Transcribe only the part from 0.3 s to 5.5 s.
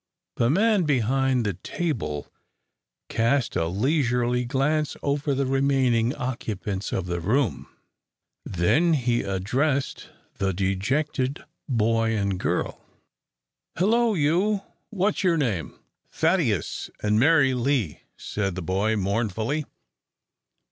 The man behind the table cast a leisurely glance over the